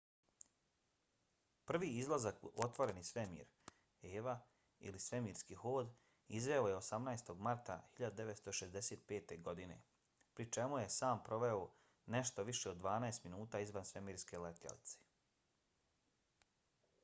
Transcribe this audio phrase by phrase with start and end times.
[1.71, 3.75] prvi izlazak u otvoreni svemir
[4.19, 4.33] eva
[4.91, 5.91] ili svemirski hod
[6.39, 7.29] izveo je 18.
[7.49, 9.35] marta 1965.
[9.49, 9.77] godine
[10.39, 11.61] pri čemu je sam proveo
[12.17, 14.99] nešto više od dvanaest minuta izvan svemirske letjelice